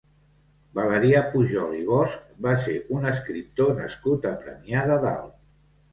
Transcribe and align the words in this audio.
Valerià 0.79 1.19
Pujol 1.33 1.75
i 1.81 1.83
Bosch 1.91 2.23
va 2.47 2.55
ser 2.63 2.75
un 2.97 3.07
escriptor 3.11 3.73
nascut 3.81 4.29
a 4.31 4.37
Premià 4.45 4.87
de 4.95 4.99
Dalt. 5.05 5.41